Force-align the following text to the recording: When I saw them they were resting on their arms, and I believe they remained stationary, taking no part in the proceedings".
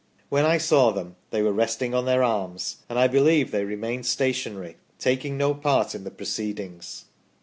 When 0.29 0.45
I 0.45 0.57
saw 0.57 0.89
them 0.89 1.15
they 1.29 1.43
were 1.43 1.53
resting 1.53 1.93
on 1.93 2.05
their 2.05 2.23
arms, 2.23 2.77
and 2.89 2.97
I 2.97 3.05
believe 3.07 3.51
they 3.51 3.65
remained 3.65 4.07
stationary, 4.07 4.77
taking 4.97 5.37
no 5.37 5.53
part 5.53 5.93
in 5.93 6.05
the 6.05 6.09
proceedings". 6.09 7.05